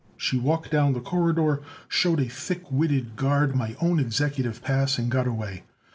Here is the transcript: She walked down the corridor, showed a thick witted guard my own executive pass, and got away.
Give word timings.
She 0.17 0.35
walked 0.39 0.71
down 0.71 0.93
the 0.93 0.99
corridor, 0.99 1.61
showed 1.87 2.19
a 2.21 2.27
thick 2.27 2.71
witted 2.71 3.15
guard 3.15 3.55
my 3.55 3.75
own 3.79 3.99
executive 3.99 4.63
pass, 4.63 4.97
and 4.97 5.11
got 5.11 5.27
away. 5.27 5.61